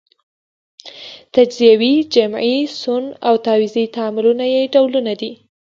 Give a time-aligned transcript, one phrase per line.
[1.33, 5.31] تجزیوي، جمعي، سون او تعویضي تعاملونه یې ډولونه دي.